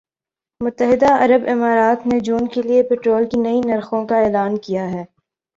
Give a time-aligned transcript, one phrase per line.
[0.61, 5.03] متحدہ عرب امارات نے جون کے لیے پٹرول کے نئے نرخوں کا اعلان کیا ہے